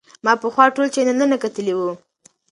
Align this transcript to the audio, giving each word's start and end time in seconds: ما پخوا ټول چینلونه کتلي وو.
ما 0.23 0.33
پخوا 0.43 0.65
ټول 0.75 0.87
چینلونه 0.95 1.35
کتلي 1.43 1.73
وو. 1.75 1.91